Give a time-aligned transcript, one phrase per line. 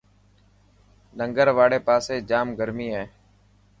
[1.17, 3.03] ننگر واڙي پاسي ڄام گرمي هي.